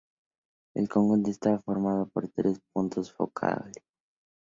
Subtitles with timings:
[0.73, 3.75] El conjunto está formado por tres puntos focales.